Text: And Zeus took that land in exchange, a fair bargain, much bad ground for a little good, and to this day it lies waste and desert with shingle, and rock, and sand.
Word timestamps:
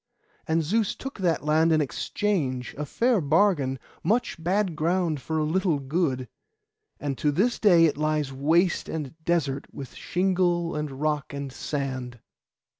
And 0.47 0.63
Zeus 0.63 0.95
took 0.95 1.19
that 1.19 1.45
land 1.45 1.71
in 1.71 1.79
exchange, 1.79 2.73
a 2.75 2.87
fair 2.87 3.21
bargain, 3.21 3.77
much 4.03 4.43
bad 4.43 4.75
ground 4.75 5.21
for 5.21 5.37
a 5.37 5.43
little 5.43 5.77
good, 5.77 6.27
and 6.99 7.15
to 7.19 7.31
this 7.31 7.59
day 7.59 7.85
it 7.85 7.97
lies 7.97 8.33
waste 8.33 8.89
and 8.89 9.13
desert 9.25 9.71
with 9.71 9.93
shingle, 9.93 10.75
and 10.75 10.89
rock, 10.89 11.33
and 11.35 11.53
sand. 11.53 12.17